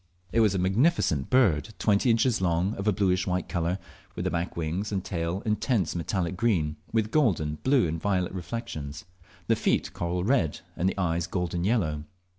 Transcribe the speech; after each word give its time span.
It 0.31 0.39
was 0.39 0.55
a 0.55 0.57
magnificent 0.57 1.29
bird 1.29 1.75
twenty 1.77 2.09
inches 2.09 2.41
long, 2.41 2.73
of 2.73 2.87
a 2.87 2.91
bluish 2.91 3.27
white 3.27 3.47
colour, 3.47 3.77
with 4.15 4.25
the 4.25 4.31
back 4.31 4.57
wings 4.57 4.91
and 4.91 5.03
tail 5.05 5.43
intense 5.45 5.95
metallic 5.95 6.35
green, 6.35 6.77
with 6.91 7.11
golden, 7.11 7.59
blue, 7.61 7.87
and 7.87 8.01
violet 8.01 8.33
reflexions, 8.33 9.05
the 9.45 9.55
feet 9.55 9.93
coral 9.93 10.23
red, 10.23 10.61
and 10.75 10.89
the 10.89 10.97
eyes 10.97 11.27
golden 11.27 11.63
yellow. 11.63 12.05